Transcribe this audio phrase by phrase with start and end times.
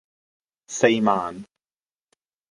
[0.65, 1.43] 四萬